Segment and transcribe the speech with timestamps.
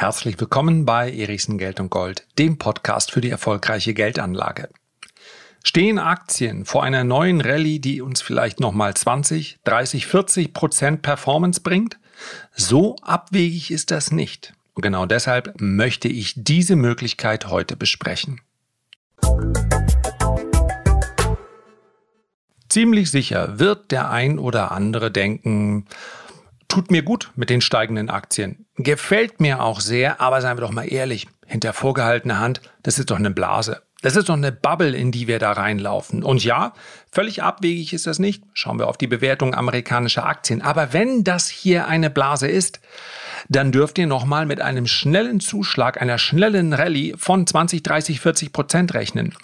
[0.00, 4.70] Herzlich willkommen bei Erichsen Geld und Gold, dem Podcast für die erfolgreiche Geldanlage.
[5.62, 11.60] Stehen Aktien vor einer neuen Rallye, die uns vielleicht nochmal 20, 30, 40 Prozent Performance
[11.60, 11.98] bringt?
[12.56, 14.54] So abwegig ist das nicht.
[14.72, 18.40] Und genau deshalb möchte ich diese Möglichkeit heute besprechen.
[22.70, 25.84] Ziemlich sicher wird der ein oder andere denken,
[26.70, 28.66] tut mir gut mit den steigenden Aktien.
[28.76, 33.10] Gefällt mir auch sehr, aber seien wir doch mal ehrlich, hinter vorgehaltener Hand, das ist
[33.10, 33.82] doch eine Blase.
[34.02, 36.22] Das ist doch eine Bubble, in die wir da reinlaufen.
[36.22, 36.72] Und ja,
[37.12, 38.42] völlig abwegig ist das nicht.
[38.54, 40.62] Schauen wir auf die Bewertung amerikanischer Aktien.
[40.62, 42.80] Aber wenn das hier eine Blase ist,
[43.50, 48.52] dann dürft ihr nochmal mit einem schnellen Zuschlag, einer schnellen Rallye von 20, 30, 40
[48.52, 49.34] Prozent rechnen.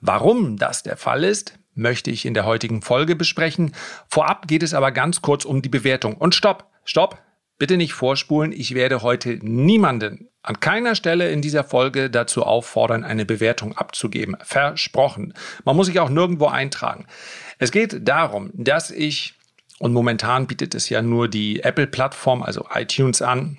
[0.00, 3.72] Warum das der Fall ist, möchte ich in der heutigen Folge besprechen.
[4.08, 6.16] Vorab geht es aber ganz kurz um die Bewertung.
[6.16, 7.18] Und stopp, stopp,
[7.58, 8.52] bitte nicht vorspulen.
[8.52, 14.36] Ich werde heute niemanden an keiner Stelle in dieser Folge dazu auffordern, eine Bewertung abzugeben.
[14.42, 15.34] Versprochen.
[15.64, 17.06] Man muss sich auch nirgendwo eintragen.
[17.58, 19.34] Es geht darum, dass ich,
[19.78, 23.58] und momentan bietet es ja nur die Apple-Plattform, also iTunes an,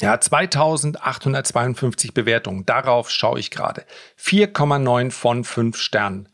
[0.00, 2.64] ja, 2852 Bewertungen.
[2.64, 3.84] Darauf schaue ich gerade.
[4.18, 6.28] 4,9 von 5 Sternen.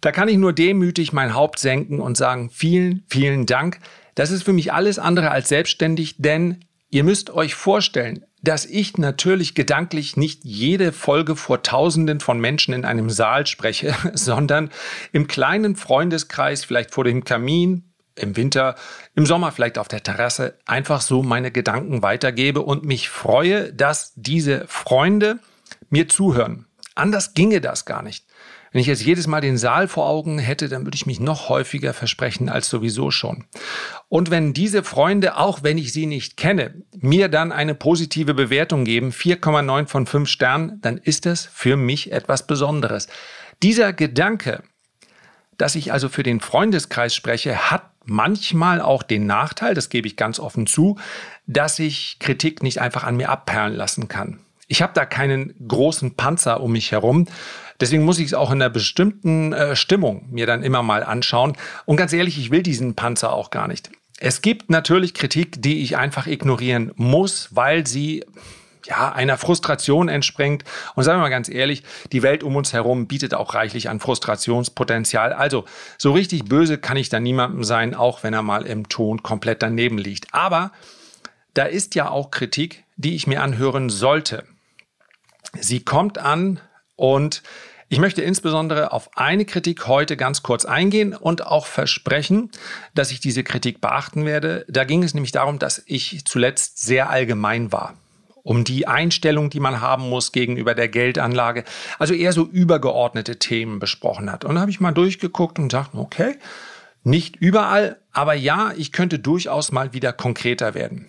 [0.00, 3.80] Da kann ich nur demütig mein Haupt senken und sagen, vielen, vielen Dank.
[4.14, 8.96] Das ist für mich alles andere als selbstständig, denn ihr müsst euch vorstellen, dass ich
[8.98, 14.70] natürlich gedanklich nicht jede Folge vor Tausenden von Menschen in einem Saal spreche, sondern
[15.12, 18.74] im kleinen Freundeskreis, vielleicht vor dem Kamin, im Winter,
[19.14, 24.12] im Sommer vielleicht auf der Terrasse, einfach so meine Gedanken weitergebe und mich freue, dass
[24.16, 25.38] diese Freunde
[25.88, 26.66] mir zuhören.
[26.94, 28.24] Anders ginge das gar nicht.
[28.72, 31.48] Wenn ich jetzt jedes Mal den Saal vor Augen hätte, dann würde ich mich noch
[31.48, 33.44] häufiger versprechen als sowieso schon.
[34.08, 38.84] Und wenn diese Freunde, auch wenn ich sie nicht kenne, mir dann eine positive Bewertung
[38.84, 43.08] geben, 4,9 von 5 Sternen, dann ist das für mich etwas Besonderes.
[43.62, 44.62] Dieser Gedanke,
[45.56, 50.16] dass ich also für den Freundeskreis spreche, hat manchmal auch den Nachteil, das gebe ich
[50.16, 50.98] ganz offen zu,
[51.46, 54.40] dass ich Kritik nicht einfach an mir abperlen lassen kann.
[54.68, 57.26] Ich habe da keinen großen Panzer um mich herum.
[57.80, 61.56] Deswegen muss ich es auch in einer bestimmten äh, Stimmung mir dann immer mal anschauen.
[61.84, 63.90] Und ganz ehrlich, ich will diesen Panzer auch gar nicht.
[64.18, 68.24] Es gibt natürlich Kritik, die ich einfach ignorieren muss, weil sie
[68.88, 70.64] ja, einer Frustration entspringt.
[70.94, 74.00] Und sagen wir mal ganz ehrlich, die Welt um uns herum bietet auch reichlich an
[74.00, 75.32] Frustrationspotenzial.
[75.32, 75.64] Also
[75.98, 79.62] so richtig böse kann ich da niemandem sein, auch wenn er mal im Ton komplett
[79.62, 80.32] daneben liegt.
[80.32, 80.72] Aber
[81.54, 84.44] da ist ja auch Kritik, die ich mir anhören sollte.
[85.60, 86.60] Sie kommt an
[86.98, 87.42] und
[87.88, 92.50] ich möchte insbesondere auf eine Kritik heute ganz kurz eingehen und auch versprechen,
[92.94, 94.66] dass ich diese Kritik beachten werde.
[94.68, 97.94] Da ging es nämlich darum, dass ich zuletzt sehr allgemein war
[98.42, 101.64] um die Einstellung, die man haben muss gegenüber der Geldanlage,
[101.98, 104.46] also eher so übergeordnete Themen besprochen hat.
[104.46, 106.36] Und da habe ich mal durchgeguckt und dachte, okay,
[107.04, 111.08] nicht überall, aber ja, ich könnte durchaus mal wieder konkreter werden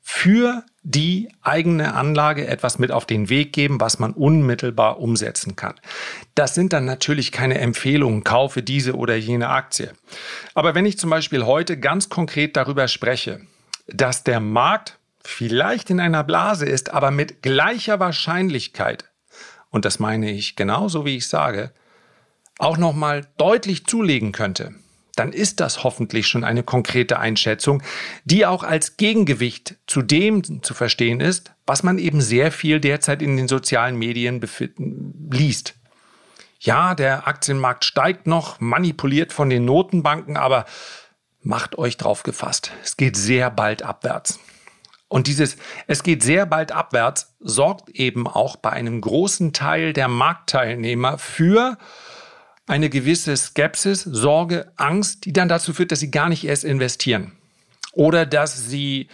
[0.00, 5.74] für die eigene Anlage etwas mit auf den Weg geben, was man unmittelbar umsetzen kann.
[6.34, 9.92] Das sind dann natürlich keine Empfehlungen, kaufe diese oder jene Aktie.
[10.54, 13.42] Aber wenn ich zum Beispiel heute ganz konkret darüber spreche,
[13.86, 19.04] dass der Markt vielleicht in einer Blase ist, aber mit gleicher Wahrscheinlichkeit,
[19.70, 21.70] und das meine ich genauso wie ich sage,
[22.58, 24.74] auch nochmal deutlich zulegen könnte,
[25.16, 27.82] dann ist das hoffentlich schon eine konkrete Einschätzung,
[28.24, 33.22] die auch als Gegengewicht zu dem zu verstehen ist, was man eben sehr viel derzeit
[33.22, 34.40] in den sozialen Medien
[35.30, 35.74] liest.
[36.60, 40.64] Ja, der Aktienmarkt steigt noch, manipuliert von den Notenbanken, aber
[41.42, 42.72] macht euch drauf gefasst.
[42.82, 44.38] Es geht sehr bald abwärts.
[45.08, 45.56] Und dieses
[45.88, 51.76] Es geht sehr bald abwärts sorgt eben auch bei einem großen Teil der Marktteilnehmer für
[52.72, 57.32] eine gewisse Skepsis, Sorge, Angst, die dann dazu führt, dass sie gar nicht erst investieren.
[57.92, 59.08] Oder dass sie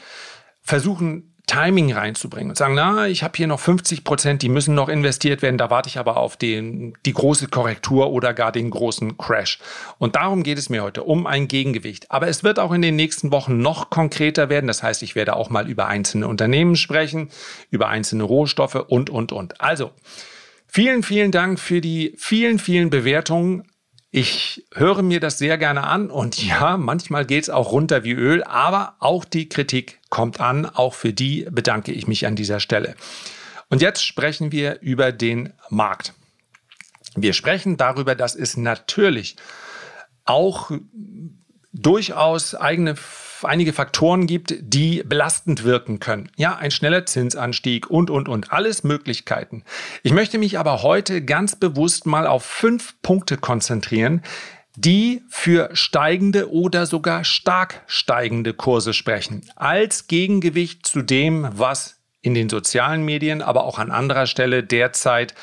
[0.63, 4.89] versuchen, Timing reinzubringen und sagen, na, ich habe hier noch 50 Prozent, die müssen noch
[4.89, 9.17] investiert werden, da warte ich aber auf den, die große Korrektur oder gar den großen
[9.17, 9.59] Crash.
[9.99, 12.13] Und darum geht es mir heute, um ein Gegengewicht.
[12.13, 14.69] Aber es wird auch in den nächsten Wochen noch konkreter werden.
[14.69, 17.31] Das heißt, ich werde auch mal über einzelne Unternehmen sprechen,
[17.71, 19.61] über einzelne Rohstoffe und, und, und.
[19.61, 19.91] Also,
[20.71, 23.65] Vielen, vielen Dank für die vielen, vielen Bewertungen.
[24.11, 28.13] Ich höre mir das sehr gerne an und ja, manchmal geht es auch runter wie
[28.13, 30.67] Öl, aber auch die Kritik kommt an.
[30.67, 32.95] Auch für die bedanke ich mich an dieser Stelle.
[33.71, 36.15] Und jetzt sprechen wir über den Markt.
[37.17, 39.37] Wir sprechen darüber, dass es natürlich
[40.25, 40.71] auch
[41.73, 42.95] durchaus eigene
[43.45, 46.31] einige Faktoren gibt, die belastend wirken können.
[46.37, 48.53] Ja, ein schneller Zinsanstieg und, und, und.
[48.53, 49.65] Alles Möglichkeiten.
[50.03, 54.23] Ich möchte mich aber heute ganz bewusst mal auf fünf Punkte konzentrieren,
[54.77, 59.51] die für steigende oder sogar stark steigende Kurse sprechen.
[59.57, 65.35] Als Gegengewicht zu dem, was in den sozialen Medien, aber auch an anderer Stelle derzeit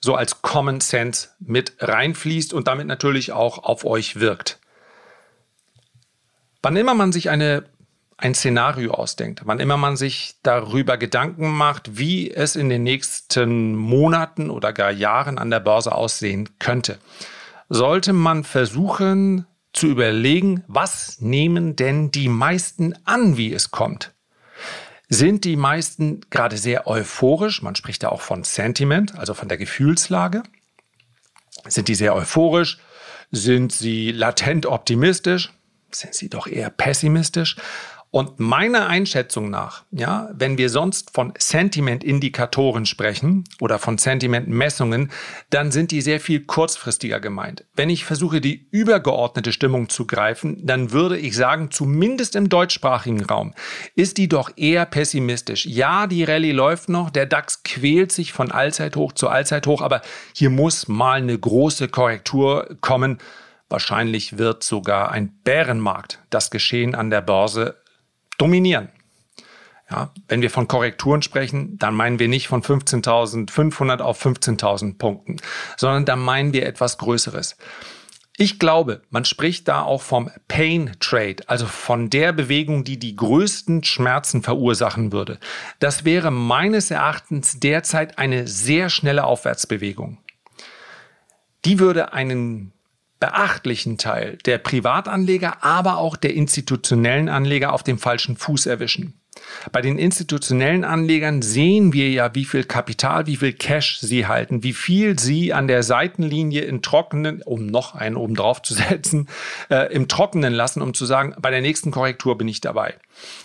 [0.00, 4.57] so als Common Sense mit reinfließt und damit natürlich auch auf euch wirkt.
[6.62, 7.64] Wann immer man sich eine,
[8.16, 13.76] ein Szenario ausdenkt, wann immer man sich darüber Gedanken macht, wie es in den nächsten
[13.76, 16.98] Monaten oder gar Jahren an der Börse aussehen könnte,
[17.68, 24.12] sollte man versuchen zu überlegen, was nehmen denn die meisten an, wie es kommt.
[25.08, 29.58] Sind die meisten gerade sehr euphorisch, man spricht ja auch von Sentiment, also von der
[29.58, 30.42] Gefühlslage.
[31.66, 32.78] Sind die sehr euphorisch?
[33.30, 35.52] Sind sie latent optimistisch?
[35.90, 37.56] Sind sie doch eher pessimistisch?
[38.10, 45.10] Und meiner Einschätzung nach, ja, wenn wir sonst von Sentiment-Indikatoren sprechen oder von Sentiment-Messungen,
[45.50, 47.64] dann sind die sehr viel kurzfristiger gemeint.
[47.76, 53.22] Wenn ich versuche, die übergeordnete Stimmung zu greifen, dann würde ich sagen, zumindest im deutschsprachigen
[53.26, 53.52] Raum
[53.94, 55.66] ist die doch eher pessimistisch.
[55.66, 60.00] Ja, die Rallye läuft noch, der DAX quält sich von Allzeithoch zu Allzeithoch, aber
[60.32, 63.18] hier muss mal eine große Korrektur kommen.
[63.68, 67.76] Wahrscheinlich wird sogar ein Bärenmarkt das Geschehen an der Börse
[68.38, 68.88] dominieren.
[69.90, 75.36] Ja, wenn wir von Korrekturen sprechen, dann meinen wir nicht von 15.500 auf 15.000 Punkten,
[75.78, 77.56] sondern dann meinen wir etwas Größeres.
[78.40, 83.16] Ich glaube, man spricht da auch vom Pain Trade, also von der Bewegung, die die
[83.16, 85.40] größten Schmerzen verursachen würde.
[85.80, 90.18] Das wäre meines Erachtens derzeit eine sehr schnelle Aufwärtsbewegung.
[91.64, 92.72] Die würde einen
[93.20, 99.14] beachtlichen Teil der Privatanleger, aber auch der institutionellen Anleger auf dem falschen Fuß erwischen.
[99.72, 104.62] Bei den institutionellen Anlegern sehen wir ja, wie viel Kapital, wie viel Cash sie halten,
[104.62, 109.28] wie viel sie an der Seitenlinie in trockenen, um noch einen oben drauf zu setzen,
[109.70, 112.94] äh, im Trockenen lassen, um zu sagen, bei der nächsten Korrektur bin ich dabei.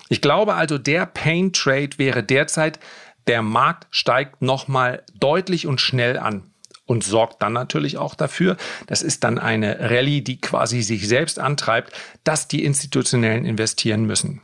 [0.09, 2.79] Ich glaube also, der Pain Trade wäre derzeit,
[3.27, 6.52] der Markt steigt nochmal deutlich und schnell an
[6.85, 8.57] und sorgt dann natürlich auch dafür,
[8.87, 11.93] das ist dann eine Rallye, die quasi sich selbst antreibt,
[12.23, 14.41] dass die Institutionellen investieren müssen.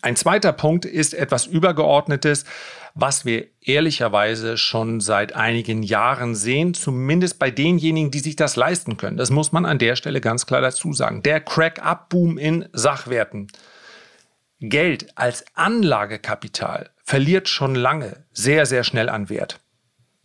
[0.00, 2.44] Ein zweiter Punkt ist etwas Übergeordnetes,
[2.94, 8.96] was wir ehrlicherweise schon seit einigen Jahren sehen, zumindest bei denjenigen, die sich das leisten
[8.96, 9.16] können.
[9.16, 11.22] Das muss man an der Stelle ganz klar dazu sagen.
[11.22, 13.48] Der Crack-up-Boom in Sachwerten.
[14.60, 19.60] Geld als Anlagekapital verliert schon lange sehr, sehr schnell an Wert.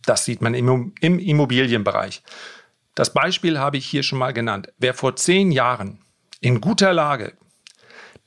[0.06, 2.22] Das sieht man im, Immobilienbereich.
[2.94, 4.72] Das Beispiel habe ich hier schon mal genannt.
[4.78, 6.00] Wer vor zehn Jahren
[6.40, 7.34] in guter Lage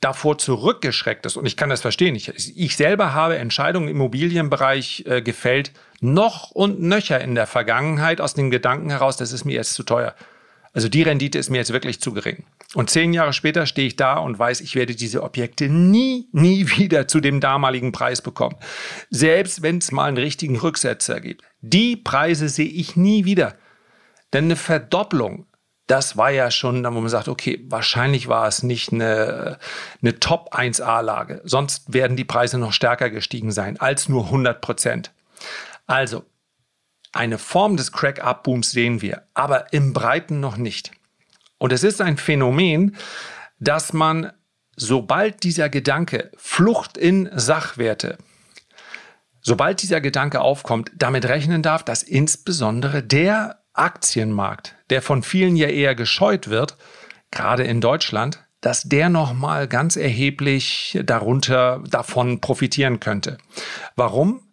[0.00, 5.04] davor zurückgeschreckt ist, und ich kann das verstehen, ich, ich selber habe Entscheidungen im Immobilienbereich
[5.06, 9.54] äh, gefällt, noch und nöcher in der Vergangenheit aus dem Gedanken heraus, das ist mir
[9.54, 10.14] jetzt zu teuer.
[10.74, 12.44] Also die Rendite ist mir jetzt wirklich zu gering.
[12.74, 16.68] Und zehn Jahre später stehe ich da und weiß, ich werde diese Objekte nie, nie
[16.76, 18.56] wieder zu dem damaligen Preis bekommen.
[19.08, 21.44] Selbst wenn es mal einen richtigen Rücksetzer gibt.
[21.60, 23.54] Die Preise sehe ich nie wieder.
[24.32, 25.46] Denn eine Verdopplung,
[25.86, 29.58] das war ja schon, wo man sagt, okay, wahrscheinlich war es nicht eine,
[30.02, 31.40] eine Top 1A-Lage.
[31.44, 35.12] Sonst werden die Preise noch stärker gestiegen sein als nur 100 Prozent.
[35.86, 36.24] Also,
[37.14, 40.90] eine Form des Crack-Up-Booms sehen wir, aber im Breiten noch nicht.
[41.58, 42.96] Und es ist ein Phänomen,
[43.58, 44.32] dass man,
[44.76, 48.18] sobald dieser Gedanke Flucht in Sachwerte,
[49.40, 55.68] sobald dieser Gedanke aufkommt, damit rechnen darf, dass insbesondere der Aktienmarkt, der von vielen ja
[55.68, 56.76] eher gescheut wird,
[57.30, 63.38] gerade in Deutschland, dass der nochmal ganz erheblich darunter davon profitieren könnte.
[63.94, 64.43] Warum?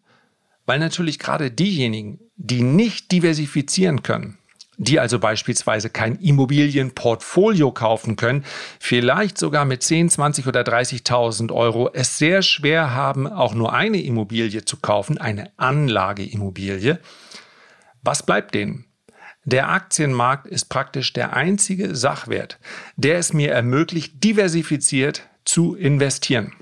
[0.71, 4.37] Weil natürlich gerade diejenigen, die nicht diversifizieren können,
[4.77, 8.45] die also beispielsweise kein Immobilienportfolio kaufen können,
[8.79, 14.01] vielleicht sogar mit 10, 20 oder 30.000 Euro es sehr schwer haben, auch nur eine
[14.01, 17.01] Immobilie zu kaufen, eine Anlageimmobilie.
[18.01, 18.85] Was bleibt denen?
[19.43, 22.59] Der Aktienmarkt ist praktisch der einzige Sachwert,
[22.95, 26.53] der es mir ermöglicht, diversifiziert zu investieren,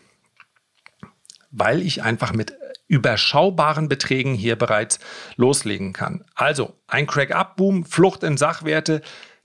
[1.52, 2.59] weil ich einfach mit
[2.90, 5.00] überschaubaren Beträgen hier bereits
[5.38, 6.26] loslegen kann.
[6.36, 9.02] Also ein Crack-up-Boom, Flucht in Sachwerte,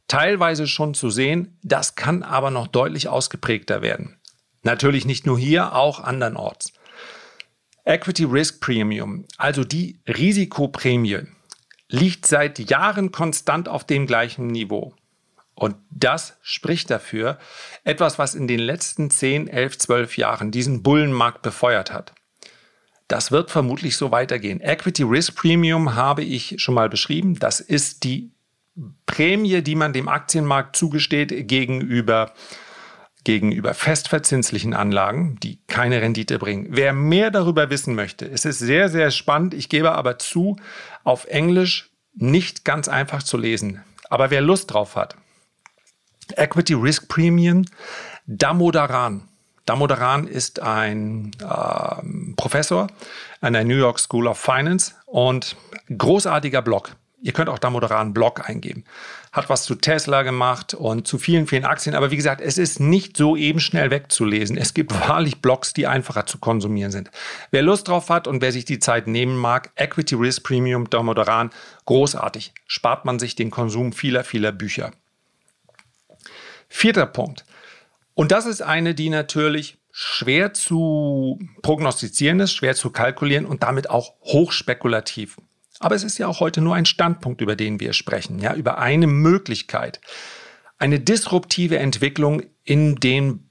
[0.09, 4.19] teilweise schon zu sehen, das kann aber noch deutlich ausgeprägter werden.
[4.63, 6.73] Natürlich nicht nur hier, auch andernorts.
[7.85, 11.27] Equity Risk Premium, also die Risikoprämie,
[11.91, 14.95] liegt seit Jahren konstant auf dem gleichen Niveau.
[15.55, 17.39] Und das spricht dafür,
[17.85, 22.15] etwas, was in den letzten 10, 11, 12 Jahren diesen Bullenmarkt befeuert hat.
[23.09, 24.61] Das wird vermutlich so weitergehen.
[24.61, 27.39] Equity Risk Premium habe ich schon mal beschrieben.
[27.39, 28.31] Das ist die
[29.07, 32.33] Prämie, die man dem Aktienmarkt zugesteht gegenüber,
[33.23, 36.69] gegenüber festverzinslichen Anlagen, die keine Rendite bringen.
[36.71, 39.55] Wer mehr darüber wissen möchte, es ist sehr, sehr spannend.
[39.55, 40.57] Ich gebe aber zu,
[41.05, 43.83] auf Englisch nicht ganz einfach zu lesen.
[44.09, 45.17] Aber wer Lust drauf hat,
[46.37, 47.65] Equity Risk Premium,
[48.27, 49.29] Damodaran.
[49.67, 52.89] Damodaran ist ein äh, Professor
[53.41, 55.57] an der New York School of Finance und
[55.97, 56.97] großartiger Blog.
[57.25, 58.85] Ihr könnt auch Damodaran Blog eingeben.
[59.33, 61.95] Hat was zu Tesla gemacht und zu vielen, vielen Aktien.
[61.95, 64.59] Aber wie gesagt, es ist nicht so eben schnell wegzulesen.
[64.59, 67.11] Es gibt wahrlich Blogs, die einfacher zu konsumieren sind.
[67.51, 71.49] Wer Lust drauf hat und wer sich die Zeit nehmen mag, Equity Risk Premium Damodaran,
[71.87, 72.53] großartig.
[72.67, 74.93] Spart man sich den Konsum vieler, vieler Bücher.
[76.69, 77.47] Vierter Punkt.
[78.15, 83.91] Und das ist eine, die natürlich schwer zu prognostizieren ist, schwer zu kalkulieren und damit
[83.91, 85.37] auch hochspekulativ.
[85.81, 88.79] Aber es ist ja auch heute nur ein Standpunkt, über den wir sprechen, ja, über
[88.79, 90.01] eine Möglichkeit.
[90.79, 93.49] Eine disruptive Entwicklung in den,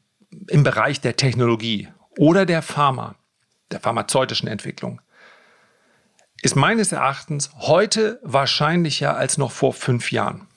[0.47, 3.15] im Bereich der Technologie oder der Pharma,
[3.71, 5.01] der pharmazeutischen Entwicklung,
[6.41, 10.47] ist meines Erachtens heute wahrscheinlicher als noch vor fünf Jahren.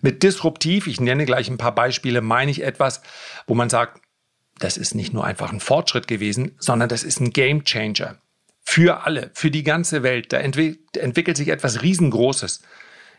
[0.00, 3.02] Mit disruptiv, ich nenne gleich ein paar Beispiele, meine ich etwas,
[3.46, 4.00] wo man sagt,
[4.58, 8.18] das ist nicht nur einfach ein Fortschritt gewesen, sondern das ist ein Game Changer.
[8.64, 10.32] Für alle, für die ganze Welt.
[10.32, 12.62] Da entwick entwickelt sich etwas Riesengroßes.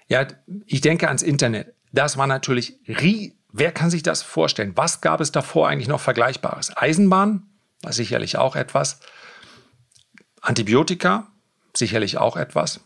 [0.07, 0.27] Ja,
[0.65, 1.73] ich denke ans Internet.
[1.91, 2.77] Das war natürlich,
[3.51, 4.73] wer kann sich das vorstellen?
[4.75, 6.75] Was gab es davor eigentlich noch Vergleichbares?
[6.75, 7.47] Eisenbahn
[7.81, 8.99] war sicherlich auch etwas.
[10.41, 11.31] Antibiotika,
[11.75, 12.81] sicherlich auch etwas.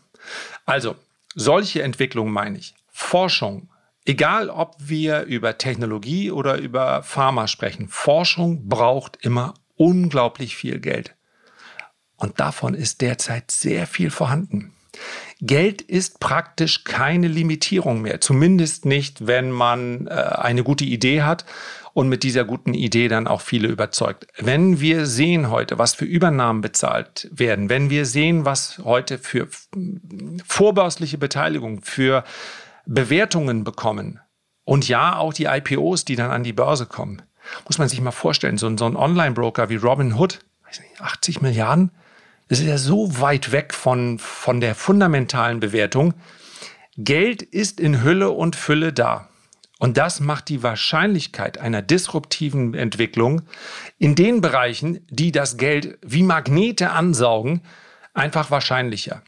[0.64, 0.96] Also,
[1.34, 2.74] solche Entwicklungen meine ich.
[2.96, 3.70] Forschung,
[4.04, 11.16] egal ob wir über Technologie oder über Pharma sprechen, Forschung braucht immer unglaublich viel Geld.
[12.16, 14.72] Und davon ist derzeit sehr viel vorhanden.
[15.40, 21.44] Geld ist praktisch keine Limitierung mehr, zumindest nicht, wenn man äh, eine gute Idee hat
[21.94, 24.28] und mit dieser guten Idee dann auch viele überzeugt.
[24.38, 29.48] Wenn wir sehen heute, was für Übernahmen bezahlt werden, wenn wir sehen, was heute für
[30.46, 32.22] vorbörsliche Beteiligung, für
[32.86, 34.20] Bewertungen bekommen
[34.64, 37.22] und ja, auch die IPOs, die dann an die Börse kommen,
[37.66, 40.40] muss man sich mal vorstellen, so, ein Online-Broker wie Robinhood,
[40.98, 41.90] 80 Milliarden,
[42.48, 46.14] das ist ja so weit weg von, von der fundamentalen Bewertung.
[46.96, 49.28] Geld ist in Hülle und Fülle da.
[49.78, 53.42] Und das macht die Wahrscheinlichkeit einer disruptiven Entwicklung
[53.98, 57.62] in den Bereichen, die das Geld wie Magnete ansaugen,
[58.12, 59.22] einfach wahrscheinlicher.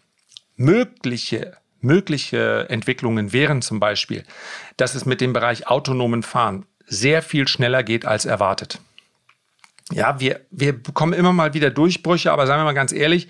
[0.56, 4.24] Mögliche Mögliche Entwicklungen wären zum Beispiel,
[4.76, 8.80] dass es mit dem Bereich autonomen Fahren sehr viel schneller geht als erwartet.
[9.92, 13.28] Ja, wir, wir bekommen immer mal wieder Durchbrüche, aber sagen wir mal ganz ehrlich,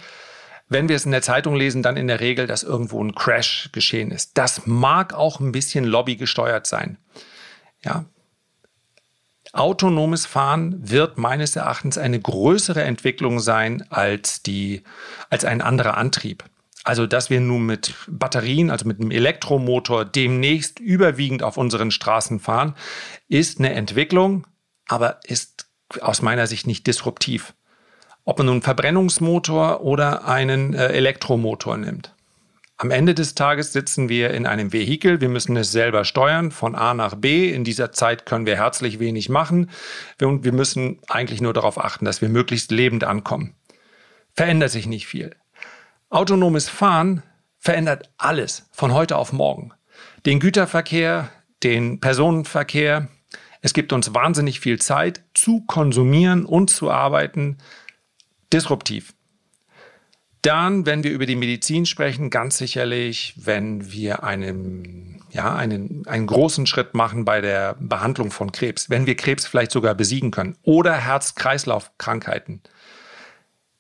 [0.69, 3.69] wenn wir es in der Zeitung lesen, dann in der Regel, dass irgendwo ein Crash
[3.73, 4.37] geschehen ist.
[4.39, 6.99] Das mag auch ein bisschen Lobby gesteuert sein.
[7.85, 8.07] Ja.
[9.53, 14.83] Autonomes Fahren wird meines Erachtens eine größere Entwicklung sein als die,
[15.31, 16.45] als ein anderer Antrieb.
[16.87, 22.39] Also, dass wir nun mit Batterien, also mit einem Elektromotor demnächst überwiegend auf unseren Straßen
[22.39, 22.77] fahren,
[23.27, 24.47] ist eine Entwicklung,
[24.87, 25.67] aber ist
[26.01, 27.55] aus meiner Sicht nicht disruptiv.
[28.25, 32.15] Ob man nun einen Verbrennungsmotor oder einen äh, Elektromotor nimmt.
[32.77, 36.77] Am Ende des Tages sitzen wir in einem Vehikel, wir müssen es selber steuern von
[36.77, 37.53] A nach B.
[37.53, 39.71] In dieser Zeit können wir herzlich wenig machen
[40.23, 43.57] und wir müssen eigentlich nur darauf achten, dass wir möglichst lebend ankommen.
[44.35, 45.35] Verändert sich nicht viel.
[46.09, 47.23] Autonomes Fahren
[47.59, 49.73] verändert alles von heute auf morgen.
[50.25, 51.31] Den Güterverkehr,
[51.65, 53.09] den Personenverkehr.
[53.61, 57.59] Es gibt uns wahnsinnig viel Zeit zu konsumieren und zu arbeiten.
[58.53, 59.15] Disruptiv.
[60.43, 66.29] Dann, wenn wir über die Medizin sprechen, ganz sicherlich, wenn wir einen, ja, einen, einen
[66.29, 70.57] großen Schritt machen bei der Behandlung von Krebs, wenn wir Krebs vielleicht sogar besiegen können
[70.63, 72.63] oder Herz-Kreislauf-Krankheiten.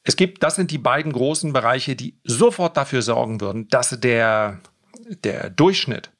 [0.06, 4.60] Es gibt, das sind die beiden großen Bereiche, die sofort dafür sorgen würden, dass der,
[5.24, 6.10] der Durchschnitt,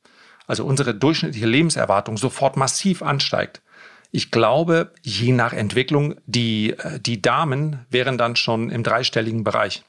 [0.48, 3.62] also unsere durchschnittliche Lebenserwartung sofort massiv ansteigt.
[4.10, 9.84] Ich glaube, je nach Entwicklung, die, die Damen wären dann schon im dreistelligen Bereich.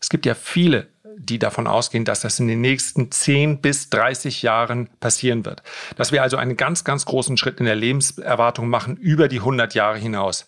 [0.00, 0.86] Es gibt ja viele,
[1.16, 5.62] die davon ausgehen, dass das in den nächsten 10 bis 30 Jahren passieren wird.
[5.96, 9.74] Dass wir also einen ganz, ganz großen Schritt in der Lebenserwartung machen über die 100
[9.74, 10.46] Jahre hinaus.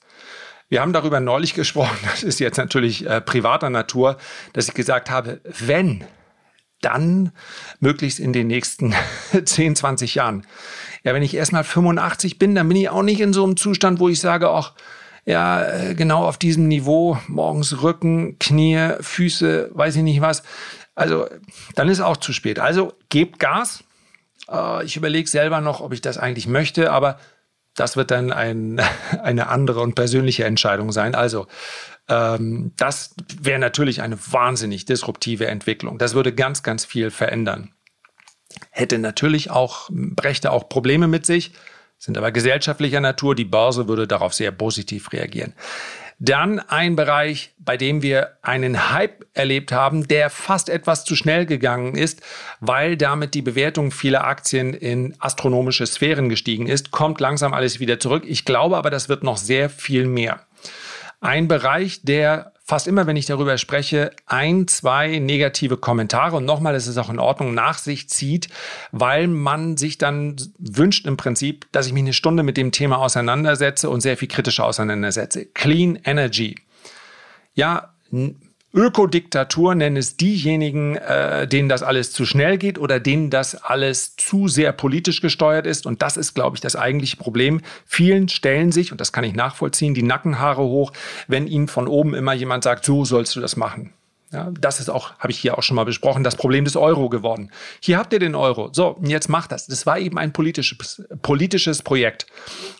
[0.68, 4.16] Wir haben darüber neulich gesprochen, das ist jetzt natürlich äh, privater Natur,
[4.52, 6.04] dass ich gesagt habe, wenn
[6.80, 7.32] dann
[7.80, 8.94] möglichst in den nächsten
[9.44, 10.46] 10, 20 Jahren.
[11.04, 13.56] Ja, wenn ich erst mal 85 bin, dann bin ich auch nicht in so einem
[13.56, 14.75] Zustand, wo ich sage, ach,
[15.25, 20.42] ja, äh, genau auf diesem Niveau, morgens Rücken, Knie, Füße, weiß ich nicht was.
[20.94, 21.26] Also,
[21.75, 22.58] dann ist auch zu spät.
[22.58, 23.85] Also, gebt Gas.
[24.50, 27.18] Äh, ich überlege selber noch, ob ich das eigentlich möchte, aber
[27.76, 28.80] das wird dann ein,
[29.23, 31.14] eine andere und persönliche Entscheidung sein.
[31.14, 31.47] Also,
[32.09, 35.99] ähm, das wäre natürlich eine wahnsinnig disruptive Entwicklung.
[35.99, 37.73] Das würde ganz, ganz viel verändern.
[38.71, 41.52] Hätte natürlich auch, brächte auch Probleme mit sich,
[41.99, 43.35] sind aber gesellschaftlicher Natur.
[43.35, 45.54] Die Börse würde darauf sehr positiv reagieren.
[46.18, 51.44] Dann ein Bereich, bei dem wir einen Hype erlebt haben, der fast etwas zu schnell
[51.44, 52.23] gegangen ist,
[52.61, 58.00] weil damit die Bewertung vieler Aktien in astronomische Sphären gestiegen ist, kommt langsam alles wieder
[58.00, 58.25] zurück.
[58.26, 60.46] Ich glaube aber, das wird noch sehr viel mehr.
[61.26, 66.76] Ein Bereich, der fast immer, wenn ich darüber spreche, ein, zwei negative Kommentare und nochmal,
[66.76, 68.49] es ist auch in Ordnung, nach sich zieht,
[68.92, 72.99] weil man sich dann wünscht im Prinzip, dass ich mich eine Stunde mit dem Thema
[72.99, 75.47] auseinandersetze und sehr viel kritischer auseinandersetze.
[75.47, 76.61] Clean Energy.
[77.54, 77.92] Ja,
[78.76, 84.16] Ökodiktatur nennen es diejenigen, äh, denen das alles zu schnell geht oder denen das alles
[84.16, 85.87] zu sehr politisch gesteuert ist.
[85.87, 87.62] Und das ist, glaube ich, das eigentliche Problem.
[87.87, 90.92] Vielen stellen sich, und das kann ich nachvollziehen, die Nackenhaare hoch,
[91.26, 93.95] wenn ihnen von oben immer jemand sagt, so sollst du das machen.
[94.33, 97.09] Ja, das ist auch, habe ich hier auch schon mal besprochen, das Problem des Euro
[97.09, 97.52] geworden.
[97.80, 98.71] Hier habt ihr den Euro.
[98.73, 99.68] So, jetzt macht das.
[99.68, 102.26] Das war eben ein politisches, politisches Projekt.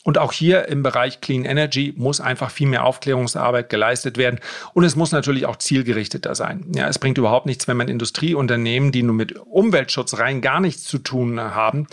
[0.03, 4.41] Und auch hier im Bereich Clean Energy muss einfach viel mehr Aufklärungsarbeit geleistet werden.
[4.75, 6.67] Und es muss natürlich auch zielgerichteter sein.
[6.75, 10.83] Ja, es bringt überhaupt nichts, wenn man Industrieunternehmen, die nur mit Umweltschutz rein gar nichts
[10.83, 11.87] zu tun haben,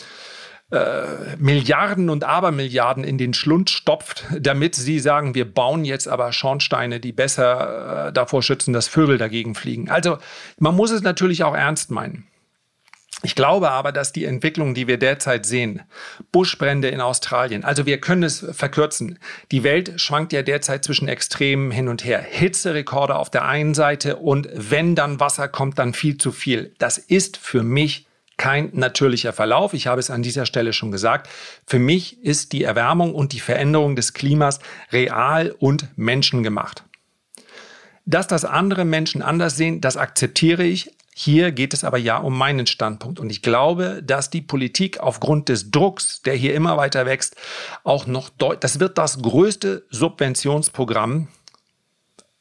[0.74, 6.32] äh, Milliarden und Abermilliarden in den Schlund stopft, damit sie sagen, wir bauen jetzt aber
[6.34, 9.89] Schornsteine, die besser äh, davor schützen, dass Vögel dagegen fliegen.
[9.89, 10.18] Also
[10.58, 12.27] man muss es natürlich auch ernst meinen.
[13.22, 15.84] Ich glaube aber, dass die Entwicklung, die wir derzeit sehen,
[16.32, 19.20] Buschbrände in Australien, also wir können es verkürzen.
[19.51, 22.20] Die Welt schwankt ja derzeit zwischen Extremen hin und her.
[22.20, 26.74] Hitzerekorde auf der einen Seite und wenn dann Wasser kommt, dann viel zu viel.
[26.79, 29.74] Das ist für mich kein natürlicher Verlauf.
[29.74, 31.29] Ich habe es an dieser Stelle schon gesagt.
[31.65, 34.59] Für mich ist die Erwärmung und die Veränderung des Klimas
[34.91, 36.83] real und menschengemacht.
[38.05, 40.91] Dass das andere Menschen anders sehen, das akzeptiere ich.
[41.15, 43.19] Hier geht es aber ja um meinen Standpunkt.
[43.19, 47.35] Und ich glaube, dass die Politik aufgrund des Drucks, der hier immer weiter wächst,
[47.83, 51.27] auch noch deutlich, das wird das größte Subventionsprogramm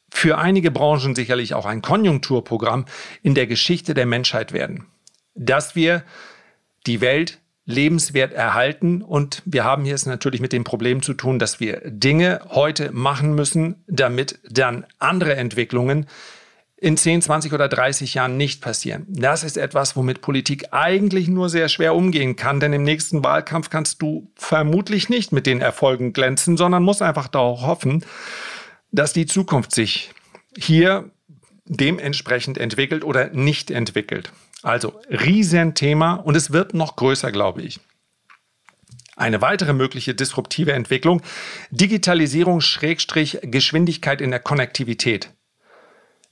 [0.09, 2.85] für einige Branchen sicherlich auch ein Konjunkturprogramm
[3.21, 4.87] in der Geschichte der Menschheit werden
[5.35, 6.03] dass wir
[6.85, 9.01] die Welt lebenswert erhalten.
[9.01, 12.91] Und wir haben hier es natürlich mit dem Problem zu tun, dass wir Dinge heute
[12.91, 16.07] machen müssen, damit dann andere Entwicklungen
[16.83, 19.05] in 10, 20 oder 30 Jahren nicht passieren.
[19.07, 23.69] Das ist etwas, womit Politik eigentlich nur sehr schwer umgehen kann, denn im nächsten Wahlkampf
[23.69, 28.03] kannst du vermutlich nicht mit den Erfolgen glänzen, sondern musst einfach darauf hoffen,
[28.91, 30.11] dass die Zukunft sich
[30.57, 31.09] hier
[31.65, 34.33] dementsprechend entwickelt oder nicht entwickelt.
[34.63, 37.79] Also Riesenthema und es wird noch größer, glaube ich.
[39.15, 41.21] Eine weitere mögliche disruptive Entwicklung,
[41.69, 45.29] Digitalisierung Schrägstrich Geschwindigkeit in der Konnektivität.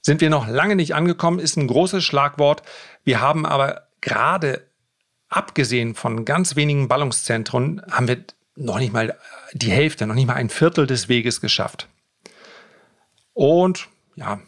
[0.00, 2.62] Sind wir noch lange nicht angekommen, ist ein großes Schlagwort.
[3.04, 4.66] Wir haben aber gerade
[5.28, 8.24] abgesehen von ganz wenigen Ballungszentren, haben wir
[8.56, 9.16] noch nicht mal
[9.52, 11.88] die Hälfte, noch nicht mal ein Viertel des Weges geschafft.
[13.32, 14.40] Und ja,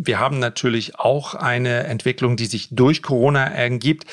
[0.00, 4.06] wir haben natürlich auch eine Entwicklung, die sich durch Corona ergibt.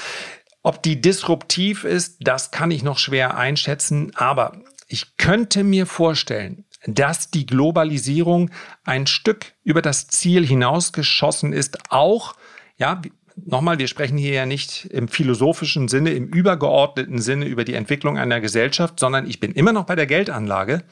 [0.63, 6.65] Ob die disruptiv ist, das kann ich noch schwer einschätzen, aber ich könnte mir vorstellen,
[6.88, 8.50] dass die Globalisierung
[8.84, 12.36] ein Stück über das Ziel hinausgeschossen ist, auch,
[12.78, 13.02] ja,
[13.36, 18.17] nochmal, wir sprechen hier ja nicht im philosophischen Sinne, im übergeordneten Sinne über die Entwicklung
[18.17, 20.84] einer Gesellschaft, sondern ich bin immer noch bei der Geldanlage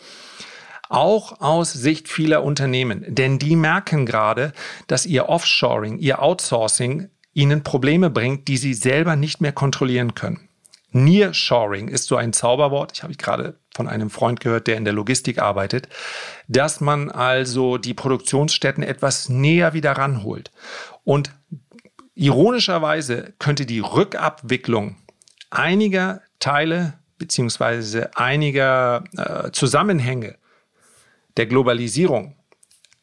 [0.89, 3.03] auch aus Sicht vieler Unternehmen.
[3.07, 4.53] Denn die merken gerade,
[4.87, 10.47] dass ihr Offshoring, ihr Outsourcing ihnen Probleme bringt, die sie selber nicht mehr kontrollieren können.
[10.91, 14.93] Nearshoring ist so ein Zauberwort, ich habe gerade von einem Freund gehört, der in der
[14.93, 15.89] Logistik arbeitet,
[16.47, 20.51] dass man also die Produktionsstätten etwas näher wieder ranholt.
[21.03, 21.31] Und
[22.13, 24.97] ironischerweise könnte die Rückabwicklung
[25.49, 30.35] einiger Teile beziehungsweise einiger äh, Zusammenhänge
[31.37, 32.35] der Globalisierung.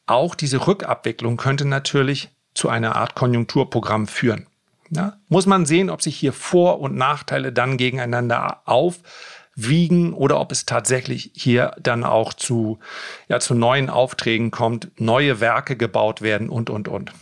[0.06, 4.46] Auch diese Rückabwicklung könnte natürlich zu einer Art Konjunkturprogramm führen.
[4.90, 10.50] Ja, muss man sehen, ob sich hier Vor- und Nachteile dann gegeneinander aufwiegen oder ob
[10.50, 12.80] es tatsächlich hier dann auch zu,
[13.28, 17.12] ja, zu neuen Aufträgen kommt, neue Werke gebaut werden und, und, und.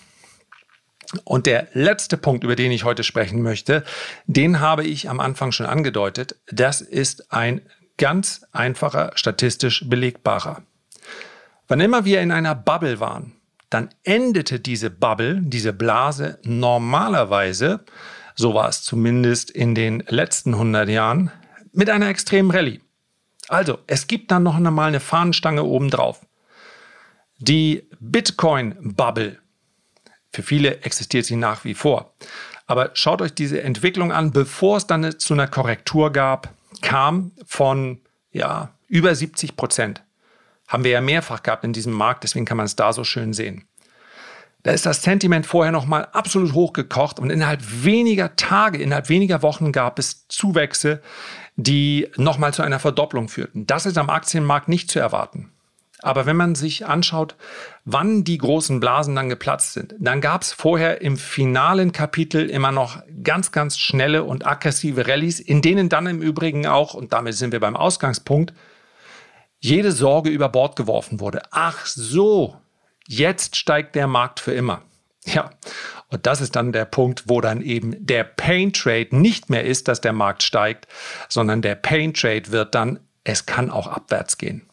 [1.24, 3.84] Und der letzte Punkt, über den ich heute sprechen möchte,
[4.26, 6.36] den habe ich am Anfang schon angedeutet.
[6.50, 7.62] Das ist ein
[7.98, 10.62] ganz einfacher, statistisch belegbarer.
[11.68, 13.34] Wann immer wir in einer Bubble waren,
[13.68, 17.84] dann endete diese Bubble, diese Blase normalerweise,
[18.34, 21.30] so war es zumindest in den letzten 100 Jahren,
[21.72, 22.80] mit einer extremen Rallye.
[23.48, 26.24] Also, es gibt dann noch einmal eine Fahnenstange obendrauf.
[27.36, 29.38] Die Bitcoin-Bubble,
[30.32, 32.14] für viele existiert sie nach wie vor.
[32.66, 38.00] Aber schaut euch diese Entwicklung an, bevor es dann zu einer Korrektur gab, kam von
[38.32, 40.02] ja, über 70 Prozent.
[40.68, 43.32] Haben wir ja mehrfach gehabt in diesem Markt, deswegen kann man es da so schön
[43.32, 43.66] sehen.
[44.62, 49.72] Da ist das Sentiment vorher nochmal absolut hochgekocht und innerhalb weniger Tage, innerhalb weniger Wochen
[49.72, 51.00] gab es Zuwächse,
[51.56, 53.66] die nochmal zu einer Verdopplung führten.
[53.66, 55.50] Das ist am Aktienmarkt nicht zu erwarten.
[56.00, 57.34] Aber wenn man sich anschaut,
[57.84, 62.70] wann die großen Blasen dann geplatzt sind, dann gab es vorher im finalen Kapitel immer
[62.70, 67.34] noch ganz, ganz schnelle und aggressive Rallyes, in denen dann im Übrigen auch, und damit
[67.34, 68.52] sind wir beim Ausgangspunkt,
[69.60, 71.42] jede Sorge über Bord geworfen wurde.
[71.50, 72.56] Ach so,
[73.06, 74.82] jetzt steigt der Markt für immer.
[75.24, 75.50] Ja,
[76.08, 79.88] und das ist dann der Punkt, wo dann eben der Pain Trade nicht mehr ist,
[79.88, 80.86] dass der Markt steigt,
[81.28, 84.68] sondern der Pain Trade wird dann, es kann auch abwärts gehen.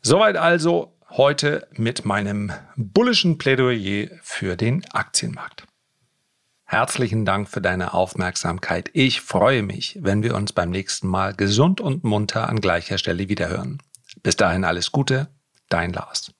[0.00, 5.64] Soweit also heute mit meinem bullischen Plädoyer für den Aktienmarkt.
[6.64, 8.90] Herzlichen Dank für deine Aufmerksamkeit.
[8.94, 13.28] Ich freue mich, wenn wir uns beim nächsten Mal gesund und munter an gleicher Stelle
[13.28, 13.78] wiederhören.
[14.22, 15.28] Bis dahin alles Gute,
[15.68, 16.32] dein Lars.